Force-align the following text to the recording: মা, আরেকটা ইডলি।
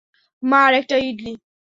মা, 0.43 0.59
আরেকটা 0.67 0.95
ইডলি। 1.01 1.33